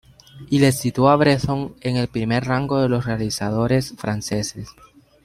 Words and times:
Y 0.49 0.57
le 0.57 0.71
situó 0.71 1.09
a 1.09 1.15
Bresson 1.15 1.75
en 1.81 1.95
el 1.95 2.07
primer 2.07 2.45
rango 2.45 2.81
de 2.81 2.89
los 2.89 3.05
realizadores 3.05 3.93
franceses. 3.99 4.69